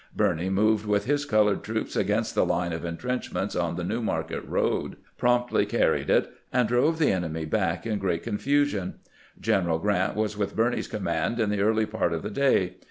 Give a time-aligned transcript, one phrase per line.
[0.15, 4.43] Birney moved with his colored troops against the line of intrenchments on the New Market
[4.47, 8.95] road, promptly car ried it, and drove the enemy back in great confusion.
[9.39, 12.77] General Grant was with Birney's command in the early part of the day.